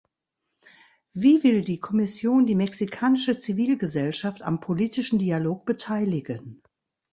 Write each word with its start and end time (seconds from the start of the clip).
Wie 1.13 1.43
will 1.43 1.63
die 1.63 1.79
Kommission 1.79 2.47
die 2.47 2.55
mexikanische 2.55 3.37
Zivilgesellschaft 3.37 4.41
am 4.41 4.59
politischen 4.59 5.19
Dialog 5.19 5.63
beteiligen? 5.67 6.63